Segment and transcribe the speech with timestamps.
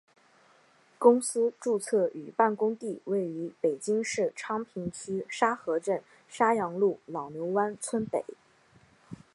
[0.97, 8.25] 公司注册与办公地位于北京市昌平区沙河镇沙阳路老牛湾村北。